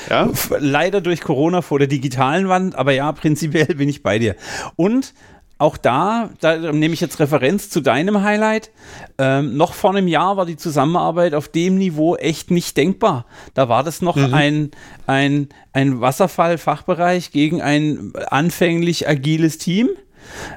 [0.09, 0.29] ja?
[0.59, 4.35] Leider durch Corona vor der digitalen Wand, aber ja, prinzipiell bin ich bei dir.
[4.75, 5.13] Und
[5.59, 8.71] auch da, da nehme ich jetzt Referenz zu deinem Highlight.
[9.17, 13.25] Ähm, noch vor einem Jahr war die Zusammenarbeit auf dem Niveau echt nicht denkbar.
[13.55, 14.33] Da war das noch mhm.
[14.33, 14.71] ein,
[15.07, 19.89] ein, ein Wasserfall-Fachbereich gegen ein anfänglich agiles Team.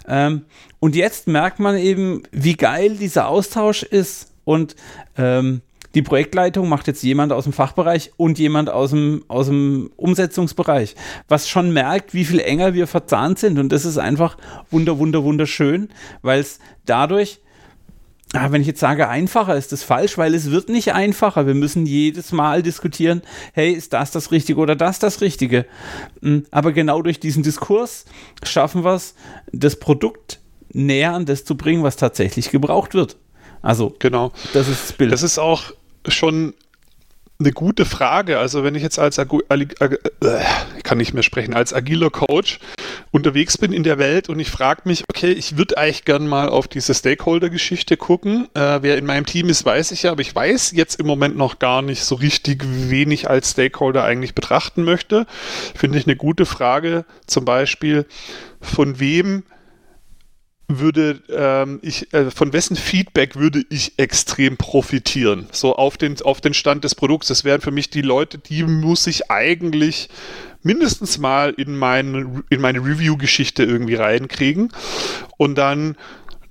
[0.07, 0.45] Ähm,
[0.81, 4.33] und jetzt merkt man eben, wie geil dieser Austausch ist.
[4.45, 4.77] Und
[5.17, 5.63] ähm,
[5.95, 10.95] die Projektleitung macht jetzt jemand aus dem Fachbereich und jemand aus dem, aus dem Umsetzungsbereich,
[11.29, 13.59] was schon merkt, wie viel enger wir verzahnt sind.
[13.59, 14.37] Und das ist einfach
[14.71, 15.89] wunder, wunder, wunderschön,
[16.23, 17.41] weil es dadurch
[18.33, 21.49] Ah, wenn ich jetzt sage einfacher, ist das falsch, weil es wird nicht einfacher.
[21.49, 23.23] Wir müssen jedes Mal diskutieren,
[23.55, 25.67] hey, ist das das Richtige oder das das Richtige?
[26.23, 28.05] Hm, aber genau durch diesen Diskurs
[28.45, 29.17] schaffen wir es,
[29.51, 30.39] das Produkt
[30.73, 33.17] näher an das zu bringen, was tatsächlich gebraucht wird.
[33.63, 34.31] Also, genau.
[34.53, 35.11] Das ist das Bild.
[35.11, 35.73] Das ist auch
[36.09, 36.55] schon
[37.41, 38.39] eine gute Frage.
[38.39, 39.67] Also wenn ich jetzt als Agu äh,
[40.83, 42.61] kann nicht mehr sprechen, als agiler Coach
[43.11, 46.49] unterwegs bin in der Welt und ich frage mich, okay, ich würde eigentlich gern mal
[46.49, 48.49] auf diese Stakeholder-Geschichte gucken.
[48.55, 51.37] Äh, wer in meinem Team ist, weiß ich ja, aber ich weiß jetzt im Moment
[51.37, 55.27] noch gar nicht so richtig, wen ich als Stakeholder eigentlich betrachten möchte.
[55.75, 57.05] Finde ich eine gute Frage.
[57.27, 58.07] Zum Beispiel,
[58.61, 59.45] von wem
[60.79, 65.49] würde ähm, ich, äh, von wessen Feedback würde ich extrem profitieren?
[65.51, 67.29] So auf den, auf den Stand des Produkts.
[67.29, 70.09] Das wären für mich die Leute, die muss ich eigentlich
[70.63, 74.73] mindestens mal in, mein, in meine Review-Geschichte irgendwie reinkriegen.
[75.37, 75.97] Und dann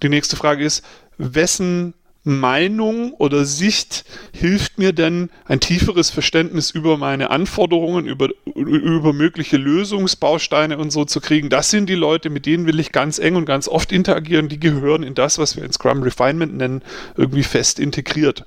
[0.02, 0.84] die nächste Frage ist,
[1.18, 4.04] wessen Meinung oder Sicht
[4.34, 11.06] hilft mir denn, ein tieferes Verständnis über meine Anforderungen, über, über mögliche Lösungsbausteine und so
[11.06, 11.50] zu kriegen.
[11.50, 14.50] Das sind die Leute, mit denen will ich ganz eng und ganz oft interagieren.
[14.50, 16.82] Die gehören in das, was wir in Scrum Refinement nennen,
[17.16, 18.44] irgendwie fest integriert.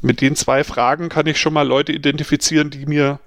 [0.00, 3.20] Mit den zwei Fragen kann ich schon mal Leute identifizieren, die mir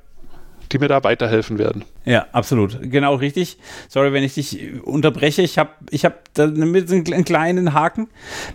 [0.72, 1.84] die mir da weiterhelfen werden.
[2.06, 2.80] Ja, absolut.
[2.82, 3.58] Genau richtig.
[3.88, 5.42] Sorry, wenn ich dich unterbreche.
[5.42, 8.08] Ich habe ich hab da einen kleinen Haken,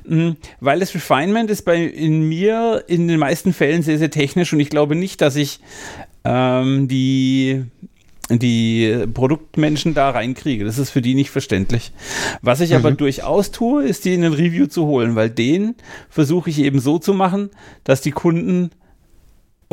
[0.06, 4.52] hm, weil das Refinement ist bei in mir in den meisten Fällen sehr, sehr technisch
[4.52, 5.60] und ich glaube nicht, dass ich
[6.24, 7.64] ähm, die
[8.30, 10.64] die Produktmenschen da reinkriege.
[10.64, 11.92] Das ist für die nicht verständlich.
[12.40, 12.76] Was ich mhm.
[12.76, 15.74] aber durchaus tue, ist die in ein Review zu holen, weil den
[16.08, 17.50] versuche ich eben so zu machen,
[17.84, 18.70] dass die Kunden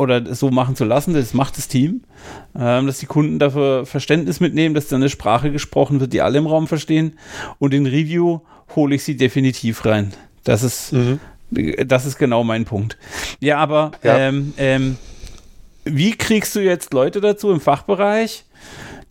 [0.02, 2.02] oder so machen zu lassen, das macht das Team,
[2.58, 6.38] ähm, dass die Kunden dafür Verständnis mitnehmen, dass dann eine Sprache gesprochen wird, die alle
[6.38, 7.14] im Raum verstehen.
[7.58, 8.40] Und in Review
[8.76, 10.12] hole ich sie definitiv rein.
[10.44, 11.20] Das ist, mhm.
[11.86, 12.98] das ist genau mein Punkt.
[13.40, 14.18] Ja, aber ja.
[14.18, 14.96] Ähm, ähm,
[15.84, 18.44] wie kriegst du jetzt Leute dazu im Fachbereich?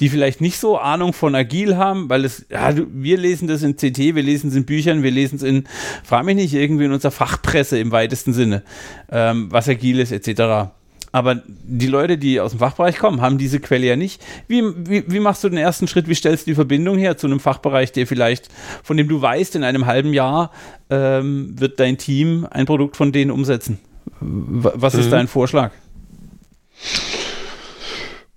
[0.02, 3.76] die vielleicht nicht so Ahnung von Agil haben, weil es, ja, wir lesen das in
[3.76, 5.66] CT, wir lesen es in Büchern, wir lesen es in,
[6.04, 8.64] frage mich nicht, irgendwie in unserer Fachpresse im weitesten Sinne,
[9.12, 10.72] ähm, was Agil ist, etc.
[11.12, 14.22] Aber die Leute, die aus dem Fachbereich kommen, haben diese Quelle ja nicht.
[14.48, 16.08] Wie, wie, wie, machst du den ersten Schritt?
[16.08, 18.48] Wie stellst du die Verbindung her zu einem Fachbereich, der vielleicht,
[18.84, 20.52] von dem du weißt, in einem halben Jahr
[20.90, 23.80] ähm, wird dein Team ein Produkt von denen umsetzen?
[24.20, 25.12] Was ist mhm.
[25.12, 25.72] dein Vorschlag?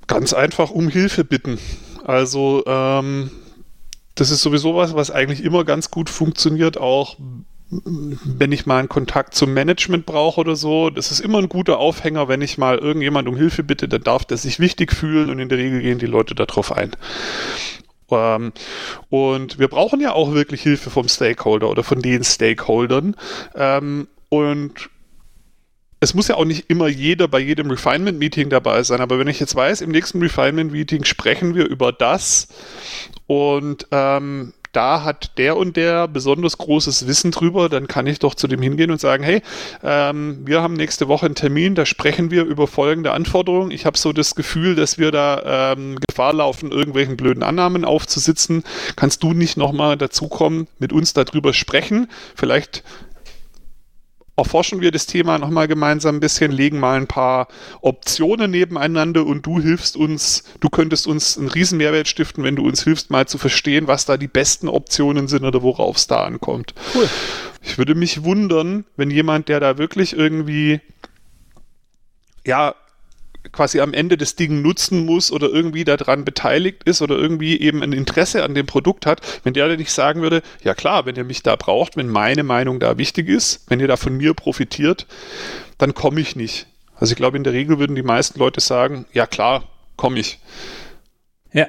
[0.06, 1.58] Ganz einfach um Hilfe bitten.
[2.04, 3.30] Also ähm,
[4.14, 7.16] das ist sowieso was, was eigentlich immer ganz gut funktioniert, auch
[7.82, 10.90] wenn ich mal einen Kontakt zum Management brauche oder so.
[10.90, 14.24] Das ist immer ein guter Aufhänger, wenn ich mal irgendjemand um Hilfe bitte, dann darf
[14.24, 16.92] der sich wichtig fühlen und in der Regel gehen die Leute darauf ein.
[18.10, 18.52] Ähm,
[19.10, 23.16] und wir brauchen ja auch wirklich Hilfe vom Stakeholder oder von den Stakeholdern.
[23.54, 24.90] Ähm, und
[26.00, 29.40] es muss ja auch nicht immer jeder bei jedem Refinement-Meeting dabei sein, aber wenn ich
[29.40, 32.48] jetzt weiß, im nächsten Refinement-Meeting sprechen wir über das
[33.26, 38.34] und ähm, da hat der und der besonders großes Wissen drüber, dann kann ich doch
[38.34, 39.42] zu dem hingehen und sagen, hey,
[39.82, 43.70] ähm, wir haben nächste Woche einen Termin, da sprechen wir über folgende Anforderungen.
[43.70, 48.64] Ich habe so das Gefühl, dass wir da ähm, Gefahr laufen, irgendwelchen blöden Annahmen aufzusitzen.
[48.96, 52.08] Kannst du nicht nochmal dazukommen, mit uns darüber sprechen?
[52.34, 52.82] Vielleicht
[54.36, 57.48] erforschen wir das Thema nochmal gemeinsam ein bisschen, legen mal ein paar
[57.80, 62.66] Optionen nebeneinander und du hilfst uns, du könntest uns einen riesen Mehrwert stiften, wenn du
[62.66, 66.24] uns hilfst, mal zu verstehen, was da die besten Optionen sind oder worauf es da
[66.24, 66.74] ankommt.
[66.94, 67.08] Cool.
[67.62, 70.80] Ich würde mich wundern, wenn jemand, der da wirklich irgendwie
[72.46, 72.74] ja,
[73.52, 77.82] quasi am Ende das Ding nutzen muss oder irgendwie daran beteiligt ist oder irgendwie eben
[77.82, 81.24] ein Interesse an dem Produkt hat, wenn der nicht sagen würde, ja klar, wenn ihr
[81.24, 85.06] mich da braucht, wenn meine Meinung da wichtig ist, wenn ihr da von mir profitiert,
[85.78, 86.66] dann komme ich nicht.
[86.96, 89.64] Also ich glaube, in der Regel würden die meisten Leute sagen, ja klar,
[89.96, 90.38] komme ich.
[91.54, 91.68] Ja,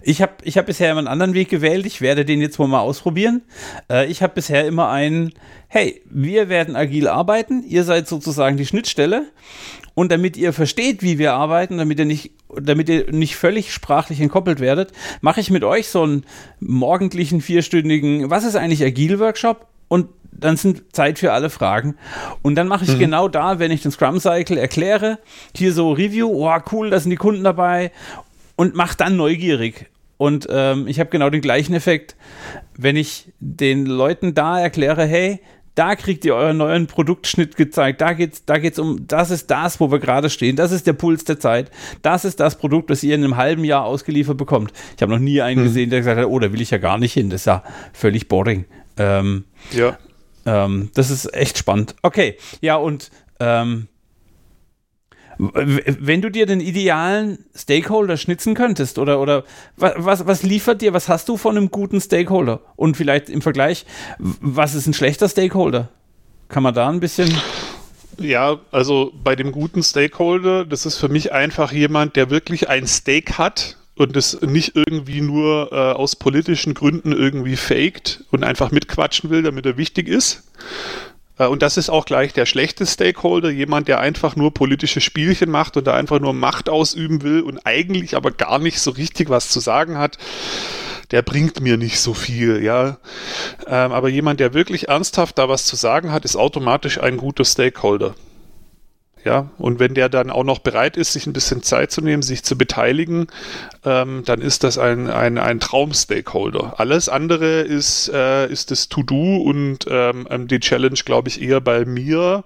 [0.00, 1.84] ich habe ich hab bisher immer einen anderen Weg gewählt.
[1.86, 3.42] Ich werde den jetzt wohl mal ausprobieren.
[3.90, 5.32] Äh, ich habe bisher immer einen,
[5.66, 7.64] hey, wir werden agil arbeiten.
[7.64, 9.26] Ihr seid sozusagen die Schnittstelle.
[9.94, 14.20] Und damit ihr versteht, wie wir arbeiten, damit ihr nicht, damit ihr nicht völlig sprachlich
[14.20, 16.24] entkoppelt werdet, mache ich mit euch so einen
[16.60, 19.66] morgendlichen, vierstündigen, was ist eigentlich Agile-Workshop?
[19.88, 21.96] Und dann sind Zeit für alle Fragen.
[22.42, 23.00] Und dann mache ich mhm.
[23.00, 25.18] genau da, wenn ich den Scrum Cycle erkläre,
[25.56, 27.90] hier so Review, oh cool, da sind die Kunden dabei
[28.56, 29.90] und mach dann neugierig.
[30.16, 32.16] Und ähm, ich habe genau den gleichen Effekt,
[32.76, 35.40] wenn ich den Leuten da erkläre, hey,
[35.74, 38.00] da kriegt ihr euren neuen Produktschnitt gezeigt.
[38.00, 40.54] Da geht's, da geht's um, das ist das, wo wir gerade stehen.
[40.54, 41.70] Das ist der Puls der Zeit.
[42.02, 44.72] Das ist das Produkt, das ihr in einem halben Jahr ausgeliefert bekommt.
[44.94, 45.64] Ich habe noch nie einen hm.
[45.64, 47.28] gesehen, der gesagt hat, oh, da will ich ja gar nicht hin.
[47.28, 48.66] Das ist ja völlig boring.
[48.96, 49.98] Ähm, ja.
[50.46, 51.96] Ähm, das ist echt spannend.
[52.02, 53.88] Okay, ja, und ähm,
[55.38, 59.44] wenn du dir den idealen Stakeholder schnitzen könntest oder, oder
[59.76, 62.60] was, was liefert dir, was hast du von einem guten Stakeholder?
[62.76, 63.86] Und vielleicht im Vergleich,
[64.18, 65.88] was ist ein schlechter Stakeholder?
[66.48, 67.32] Kann man da ein bisschen.
[68.18, 72.86] Ja, also bei dem guten Stakeholder, das ist für mich einfach jemand, der wirklich ein
[72.86, 78.70] Stake hat und das nicht irgendwie nur äh, aus politischen Gründen irgendwie faked und einfach
[78.70, 80.44] mitquatschen will, damit er wichtig ist,
[81.36, 85.76] und das ist auch gleich der schlechte Stakeholder, jemand, der einfach nur politische Spielchen macht
[85.76, 89.48] und da einfach nur Macht ausüben will und eigentlich aber gar nicht so richtig was
[89.48, 90.18] zu sagen hat.
[91.10, 92.98] Der bringt mir nicht so viel, ja.
[93.66, 97.44] Ähm, aber jemand, der wirklich ernsthaft da was zu sagen hat, ist automatisch ein guter
[97.44, 98.14] Stakeholder.
[99.24, 102.22] Ja, und wenn der dann auch noch bereit ist, sich ein bisschen Zeit zu nehmen,
[102.22, 103.28] sich zu beteiligen,
[103.82, 106.78] ähm, dann ist das ein, ein, ein Traum-Stakeholder.
[106.78, 111.62] Alles andere ist, äh, ist das To-Do und ähm, ähm die Challenge, glaube ich, eher
[111.62, 112.44] bei mir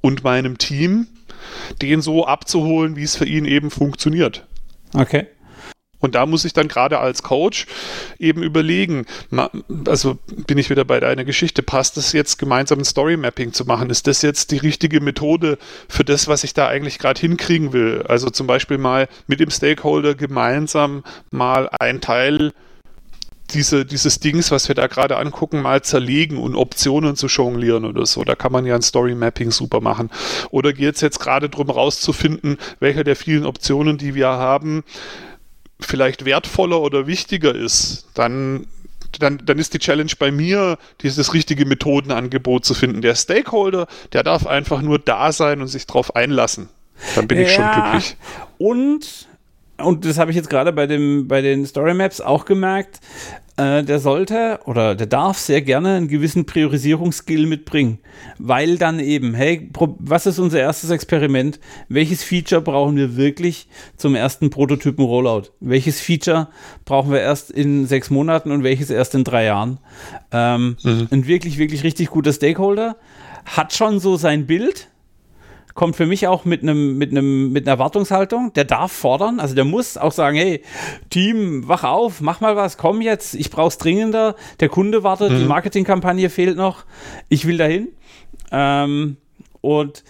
[0.00, 1.08] und meinem Team,
[1.82, 4.46] den so abzuholen, wie es für ihn eben funktioniert.
[4.94, 5.26] Okay.
[6.02, 7.66] Und da muss ich dann gerade als Coach
[8.18, 9.06] eben überlegen,
[9.86, 13.64] also bin ich wieder bei deiner Geschichte, passt es jetzt gemeinsam ein Story Mapping zu
[13.64, 13.88] machen?
[13.88, 18.04] Ist das jetzt die richtige Methode für das, was ich da eigentlich gerade hinkriegen will?
[18.08, 22.52] Also zum Beispiel mal mit dem Stakeholder gemeinsam mal ein Teil
[23.54, 28.06] diese, dieses Dings, was wir da gerade angucken, mal zerlegen und Optionen zu jonglieren oder
[28.06, 28.24] so.
[28.24, 30.10] Da kann man ja ein Story Mapping super machen.
[30.50, 34.84] Oder geht es jetzt gerade darum rauszufinden, welche der vielen Optionen, die wir haben,
[35.84, 38.66] vielleicht wertvoller oder wichtiger ist, dann,
[39.18, 43.02] dann, dann ist die Challenge bei mir, dieses richtige Methodenangebot zu finden.
[43.02, 46.68] Der Stakeholder, der darf einfach nur da sein und sich drauf einlassen.
[47.14, 48.16] Dann bin ja, ich schon glücklich.
[48.58, 49.28] Und
[49.78, 53.00] und das habe ich jetzt gerade bei, bei den Story Maps auch gemerkt,
[53.56, 57.98] äh, der sollte oder der darf sehr gerne einen gewissen Priorisierungsskill mitbringen,
[58.38, 61.60] weil dann eben, hey, was ist unser erstes Experiment?
[61.88, 65.50] Welches Feature brauchen wir wirklich zum ersten Prototypen-Rollout?
[65.60, 66.48] Welches Feature
[66.84, 69.78] brauchen wir erst in sechs Monaten und welches erst in drei Jahren?
[70.30, 71.08] Ähm, mhm.
[71.10, 72.96] Ein wirklich, wirklich richtig guter Stakeholder
[73.44, 74.88] hat schon so sein Bild,
[75.74, 78.52] kommt für mich auch mit einem mit einem mit einer Erwartungshaltung.
[78.54, 80.62] Der darf fordern, also der muss auch sagen, hey
[81.10, 84.36] Team, wach auf, mach mal was, komm jetzt, ich brauch's dringender.
[84.60, 85.38] Der Kunde wartet, mhm.
[85.38, 86.84] die Marketingkampagne fehlt noch,
[87.28, 87.88] ich will dahin.
[88.50, 89.16] Ähm,
[89.60, 90.04] und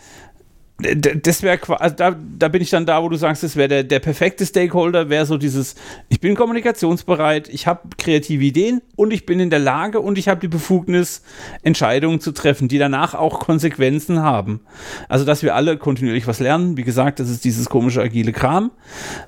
[0.83, 3.85] das wäre also da, da bin ich dann da, wo du sagst, das wäre der,
[3.85, 5.75] der perfekte Stakeholder, wäre so dieses,
[6.09, 10.29] ich bin kommunikationsbereit, ich habe kreative Ideen und ich bin in der Lage und ich
[10.29, 11.23] habe die Befugnis,
[11.63, 14.61] Entscheidungen zu treffen, die danach auch Konsequenzen haben.
[15.09, 16.77] Also, dass wir alle kontinuierlich was lernen.
[16.77, 18.71] Wie gesagt, das ist dieses komische agile Kram.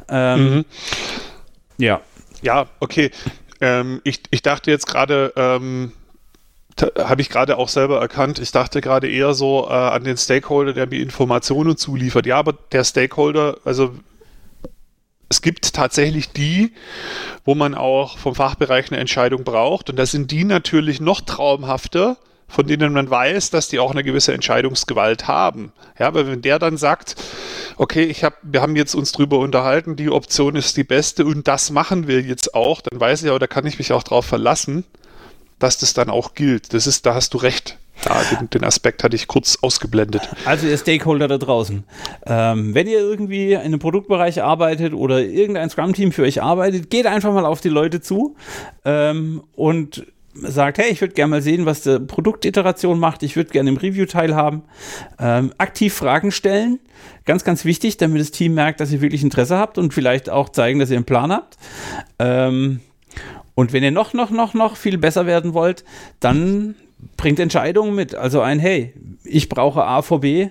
[0.08, 0.64] Ähm, mhm.
[1.78, 2.00] Ja.
[2.42, 3.10] Ja, okay.
[3.60, 5.92] Ähm, ich, ich dachte jetzt gerade, ähm
[6.82, 8.38] habe ich gerade auch selber erkannt.
[8.38, 12.26] Ich dachte gerade eher so äh, an den Stakeholder, der mir Informationen zuliefert.
[12.26, 13.94] Ja, aber der Stakeholder, also
[15.28, 16.72] es gibt tatsächlich die,
[17.44, 19.90] wo man auch vom Fachbereich eine Entscheidung braucht.
[19.90, 22.16] Und da sind die natürlich noch traumhafter,
[22.48, 25.72] von denen man weiß, dass die auch eine gewisse Entscheidungsgewalt haben.
[25.98, 27.16] Ja, aber wenn der dann sagt,
[27.76, 31.48] okay, ich hab, wir haben jetzt uns drüber unterhalten, die Option ist die beste und
[31.48, 34.26] das machen wir jetzt auch, dann weiß ich auch, da kann ich mich auch drauf
[34.26, 34.84] verlassen
[35.58, 36.74] dass das dann auch gilt.
[36.74, 37.78] Das ist, da hast du recht.
[38.04, 40.28] Ja, den, den, Aspekt hatte ich kurz ausgeblendet.
[40.44, 41.84] Also ihr Stakeholder da draußen,
[42.26, 47.06] ähm, wenn ihr irgendwie in einem Produktbereich arbeitet oder irgendein Scrum-Team für euch arbeitet, geht
[47.06, 48.34] einfach mal auf die Leute zu
[48.84, 53.50] ähm, und sagt, hey, ich würde gerne mal sehen, was die Produktiteration macht, ich würde
[53.50, 54.62] gerne im Review teilhaben,
[55.18, 56.80] ähm, aktiv Fragen stellen,
[57.24, 60.48] ganz, ganz wichtig, damit das Team merkt, dass ihr wirklich Interesse habt und vielleicht auch
[60.48, 61.56] zeigen, dass ihr einen Plan habt.
[62.18, 62.80] Ähm,
[63.54, 65.84] und wenn ihr noch, noch, noch, noch viel besser werden wollt,
[66.20, 66.74] dann
[67.16, 68.14] bringt Entscheidungen mit.
[68.14, 70.48] Also ein, hey, ich brauche A vor B.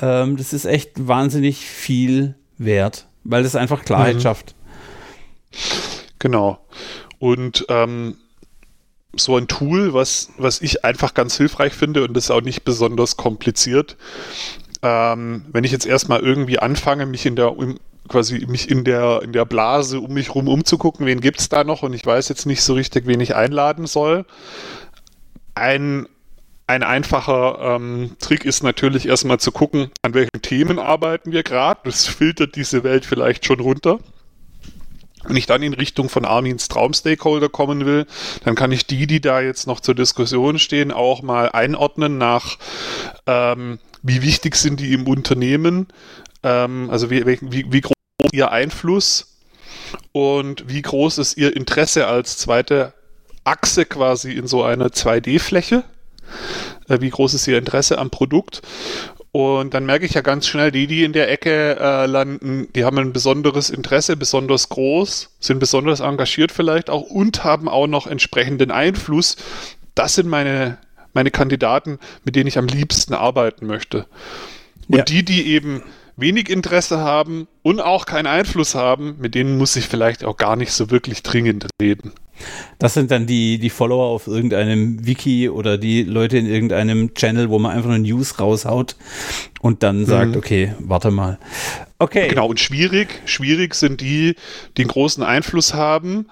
[0.00, 4.20] Ähm, das ist echt wahnsinnig viel wert, weil das einfach Klarheit mhm.
[4.20, 4.54] schafft.
[6.18, 6.58] Genau.
[7.18, 8.16] Und ähm,
[9.14, 12.64] so ein Tool, was, was ich einfach ganz hilfreich finde und das ist auch nicht
[12.64, 13.96] besonders kompliziert.
[14.82, 17.56] Ähm, wenn ich jetzt erstmal irgendwie anfange, mich in der
[18.08, 21.64] quasi mich in der in der Blase um mich rum umzugucken, wen gibt es da
[21.64, 24.24] noch und ich weiß jetzt nicht so richtig, wen ich einladen soll.
[25.54, 26.06] Ein
[26.66, 31.80] ein einfacher ähm, Trick ist natürlich erstmal zu gucken, an welchen Themen arbeiten wir gerade.
[31.84, 33.98] Das filtert diese Welt vielleicht schon runter.
[35.24, 38.06] Wenn ich dann in Richtung von Armins Traum-Stakeholder kommen will,
[38.44, 42.58] dann kann ich die, die da jetzt noch zur Diskussion stehen, auch mal einordnen nach,
[43.26, 45.88] ähm, wie wichtig sind die im Unternehmen,
[46.42, 47.92] ähm, also wie, wie, wie groß
[48.24, 49.38] ist ihr Einfluss
[50.12, 52.92] und wie groß ist ihr Interesse als zweite
[53.44, 55.84] Achse quasi in so einer 2D-Fläche.
[56.88, 58.62] Äh, wie groß ist ihr Interesse am Produkt
[59.32, 62.84] und dann merke ich ja ganz schnell, die, die in der Ecke äh, landen, die
[62.84, 68.06] haben ein besonderes Interesse, besonders groß, sind besonders engagiert vielleicht auch und haben auch noch
[68.06, 69.36] entsprechenden Einfluss.
[69.94, 70.76] Das sind meine,
[71.14, 74.06] meine Kandidaten, mit denen ich am liebsten arbeiten möchte.
[74.88, 75.04] Und ja.
[75.04, 75.82] die, die eben
[76.22, 80.56] wenig Interesse haben und auch keinen Einfluss haben, mit denen muss ich vielleicht auch gar
[80.56, 82.12] nicht so wirklich dringend reden.
[82.78, 87.50] Das sind dann die, die Follower auf irgendeinem Wiki oder die Leute in irgendeinem Channel,
[87.50, 88.96] wo man einfach nur News raushaut
[89.60, 90.36] und dann sagt, mhm.
[90.36, 91.38] okay, warte mal.
[91.98, 92.28] Okay.
[92.28, 94.34] Genau, und schwierig, schwierig sind die,
[94.76, 96.26] die einen großen Einfluss haben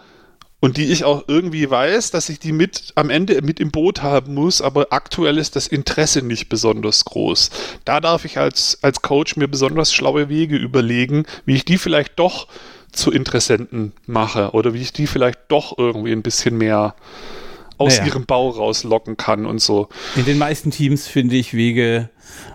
[0.61, 4.03] und die ich auch irgendwie weiß, dass ich die mit am Ende mit im Boot
[4.03, 7.51] haben muss, aber aktuell ist das Interesse nicht besonders groß.
[7.85, 12.18] Da darf ich als, als Coach mir besonders schlaue Wege überlegen, wie ich die vielleicht
[12.18, 12.46] doch
[12.92, 16.94] zu Interessenten mache oder wie ich die vielleicht doch irgendwie ein bisschen mehr
[17.79, 18.09] aus naja.
[18.09, 19.88] ihrem Bau rauslocken kann und so.
[20.16, 22.11] In den meisten Teams finde ich Wege,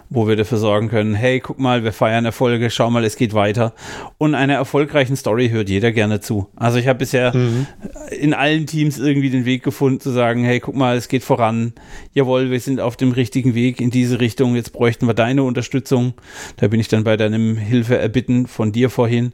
[0.10, 3.34] wo wir dafür sorgen können, hey, guck mal, wir feiern Erfolge, schau mal, es geht
[3.34, 3.74] weiter.
[4.18, 6.48] Und einer erfolgreichen Story hört jeder gerne zu.
[6.56, 7.68] Also ich habe bisher mhm.
[8.12, 11.74] in allen Teams irgendwie den Weg gefunden zu sagen, hey, guck mal, es geht voran.
[12.14, 14.56] Jawohl, wir sind auf dem richtigen Weg in diese Richtung.
[14.56, 16.14] Jetzt bräuchten wir deine Unterstützung.
[16.58, 19.34] Da bin ich dann bei deinem Hilfe erbitten von dir vorhin.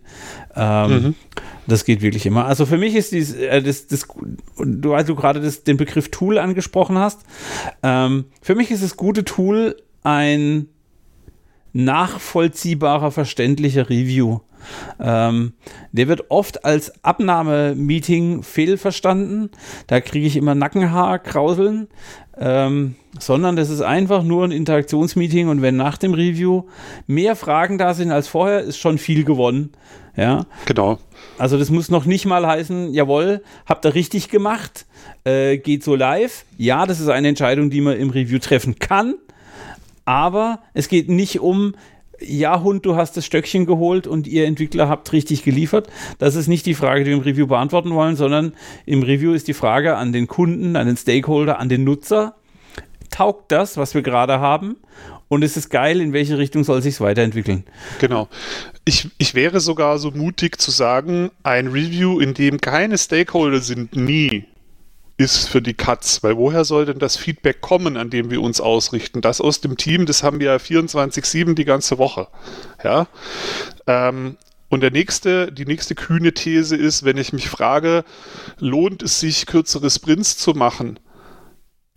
[0.56, 1.16] Ähm, mhm.
[1.68, 2.46] Das geht wirklich immer.
[2.46, 4.08] Also für mich ist dies, äh, das, das,
[4.58, 7.22] du, als du gerade den Begriff Tool angesprochen hast,
[7.84, 10.68] ähm, für mich ist das gute Tool ein
[11.74, 14.40] nachvollziehbarer, verständlicher Review.
[15.00, 15.54] Ähm,
[15.92, 19.50] der wird oft als Abnahmemeeting fehlverstanden.
[19.88, 21.88] Da kriege ich immer Nackenhaarkrauseln.
[22.38, 26.64] Ähm, sondern das ist einfach nur ein Interaktionsmeeting und wenn nach dem Review
[27.06, 29.72] mehr Fragen da sind als vorher, ist schon viel gewonnen.
[30.16, 30.46] Ja.
[30.66, 30.98] Genau.
[31.38, 34.86] Also das muss noch nicht mal heißen, jawohl, habt ihr richtig gemacht,
[35.24, 36.46] äh, geht so live.
[36.58, 39.16] Ja, das ist eine Entscheidung, die man im Review treffen kann.
[40.06, 41.76] Aber es geht nicht um,
[42.20, 45.88] ja, Hund, du hast das Stöckchen geholt und ihr Entwickler habt richtig geliefert.
[46.20, 48.54] Das ist nicht die Frage, die wir im Review beantworten wollen, sondern
[48.86, 52.36] im Review ist die Frage an den Kunden, an den Stakeholder, an den Nutzer.
[53.10, 54.78] Taugt das, was wir gerade haben?
[55.28, 57.64] Und ist es geil, in welche Richtung soll sich weiterentwickeln?
[58.00, 58.28] Genau.
[58.86, 63.96] Ich, ich wäre sogar so mutig zu sagen, ein Review, in dem keine Stakeholder sind,
[63.96, 64.46] nie
[65.18, 68.60] ist für die Katz, weil woher soll denn das Feedback kommen, an dem wir uns
[68.60, 69.22] ausrichten?
[69.22, 72.28] Das aus dem Team, das haben wir ja 24-7 die ganze Woche.
[72.84, 73.08] Ja.
[73.88, 74.38] Ähm,
[74.70, 78.06] und der nächste, die nächste kühne These ist, wenn ich mich frage,
[78.58, 81.00] lohnt es sich, kürzere Sprints zu machen?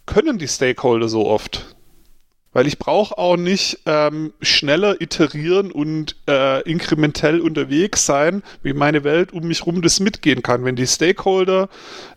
[0.07, 1.74] Können die Stakeholder so oft?
[2.55, 9.05] Weil ich brauche auch nicht ähm, schneller iterieren und äh, inkrementell unterwegs sein, wie meine
[9.05, 10.65] Welt um mich rum das mitgehen kann.
[10.65, 11.69] Wenn die Stakeholder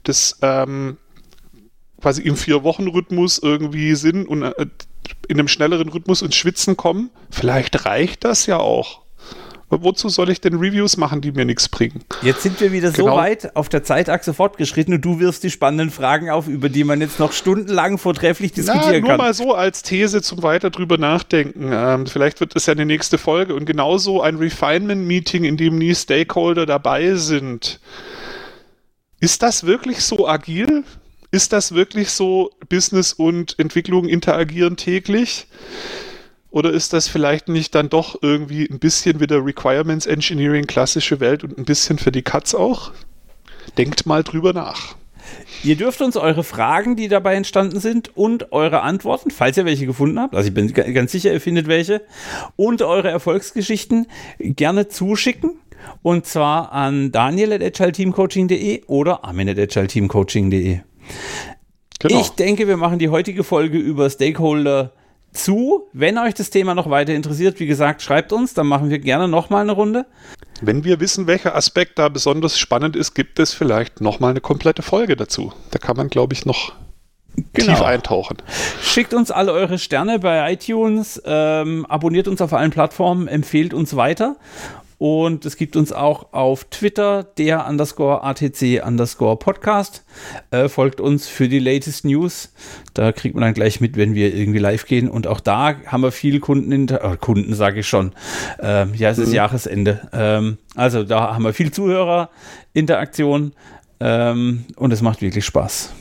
[0.04, 0.98] das ähm,
[2.00, 4.68] quasi im Vier-Wochen-Rhythmus irgendwie sind und äh,
[5.28, 9.07] in einem schnelleren Rhythmus ins Schwitzen kommen, vielleicht reicht das ja auch.
[9.70, 12.04] Wozu soll ich denn Reviews machen, die mir nichts bringen?
[12.22, 13.10] Jetzt sind wir wieder genau.
[13.10, 16.86] so weit auf der Zeitachse fortgeschritten und du wirst die spannenden Fragen auf, über die
[16.86, 19.18] man jetzt noch stundenlang vortrefflich diskutieren Na, nur kann.
[19.18, 21.70] Nur mal so als These zum weiter drüber nachdenken.
[21.74, 25.94] Ähm, vielleicht wird es ja eine nächste Folge und genauso ein Refinement-Meeting, in dem nie
[25.94, 27.82] Stakeholder dabei sind.
[29.20, 30.86] Ist das wirklich so agil?
[31.32, 35.48] ist das wirklich so, Business und Entwicklung interagieren täglich?
[36.58, 41.44] Oder ist das vielleicht nicht dann doch irgendwie ein bisschen wieder Requirements Engineering, klassische Welt
[41.44, 42.90] und ein bisschen für die Katz auch?
[43.78, 44.96] Denkt mal drüber nach.
[45.64, 49.86] Ihr dürft uns eure Fragen, die dabei entstanden sind, und eure Antworten, falls ihr welche
[49.86, 52.02] gefunden habt, also ich bin ganz sicher, ihr findet welche,
[52.56, 54.08] und eure Erfolgsgeschichten
[54.40, 55.60] gerne zuschicken.
[56.02, 60.80] Und zwar an daniel.agileteamcoaching.de oder armin.agileteamcoaching.de.
[62.00, 62.20] Genau.
[62.20, 64.94] Ich denke, wir machen die heutige Folge über Stakeholder
[65.38, 65.88] zu.
[65.94, 69.28] Wenn euch das Thema noch weiter interessiert, wie gesagt, schreibt uns, dann machen wir gerne
[69.28, 70.06] nochmal eine Runde.
[70.62, 74.82] Wenn wir wissen, welcher Aspekt da besonders spannend ist, gibt es vielleicht nochmal eine komplette
[74.82, 75.54] Folge dazu.
[75.72, 76.74] Da kann man, glaube ich, noch
[77.54, 77.74] genau.
[77.74, 78.38] tief eintauchen.
[78.82, 83.96] Schickt uns alle eure Sterne bei iTunes, ähm, abonniert uns auf allen Plattformen, empfehlt uns
[83.96, 84.38] weiter
[84.98, 90.04] und es gibt uns auch auf Twitter, der underscore ATC underscore Podcast.
[90.50, 92.52] Äh, folgt uns für die latest News.
[92.96, 95.08] Da kriegt man dann gleich mit, wenn wir irgendwie live gehen.
[95.08, 98.14] Und auch da haben wir viele Kunden, äh, Kunden sage ich schon.
[98.60, 99.36] Ähm, ja, es ist mhm.
[99.36, 100.10] Jahresende.
[100.14, 103.54] Ähm, also da haben wir viel Zuhörerinteraktion
[104.00, 105.94] ähm, und es macht wirklich Spaß.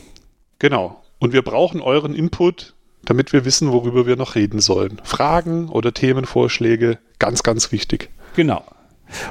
[0.59, 1.03] Genau.
[1.19, 2.75] Und wir brauchen euren Input,
[3.05, 5.03] damit wir wissen, worüber wir noch reden sollen.
[5.05, 8.09] Fragen oder Themenvorschläge, ganz, ganz wichtig.
[8.35, 8.65] Genau.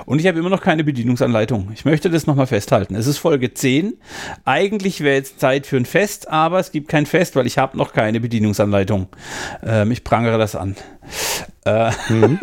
[0.06, 1.72] Und ich habe immer noch keine Bedienungsanleitung.
[1.74, 2.96] Ich möchte das nochmal festhalten.
[2.96, 3.96] Es ist Folge 10.
[4.46, 7.78] Eigentlich wäre jetzt Zeit für ein Fest, aber es gibt kein Fest, weil ich habe
[7.78, 9.08] noch keine Bedienungsanleitung.
[9.64, 10.76] Ähm, ich prangere das an.
[11.66, 12.40] Äh, mhm.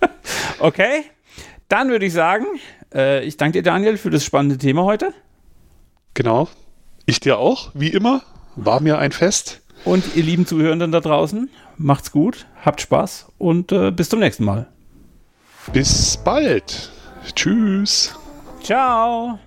[0.58, 1.04] okay,
[1.68, 2.46] dann würde ich sagen,
[2.94, 5.12] äh, ich danke dir, Daniel, für das spannende Thema heute.
[6.14, 6.48] Genau.
[7.04, 8.22] Ich dir auch, wie immer.
[8.56, 9.62] War mir ein Fest.
[9.84, 14.44] Und ihr lieben Zuhörenden da draußen, macht's gut, habt Spaß und äh, bis zum nächsten
[14.44, 14.66] Mal.
[15.72, 16.90] Bis bald.
[17.34, 18.14] Tschüss.
[18.62, 19.38] Ciao.